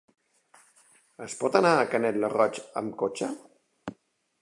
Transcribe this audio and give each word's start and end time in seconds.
Es 1.27 1.35
pot 1.43 1.59
anar 1.61 1.75
a 1.75 1.85
Canet 1.93 2.19
lo 2.25 2.33
Roig 2.35 2.61
amb 2.83 2.99
cotxe? 3.03 3.33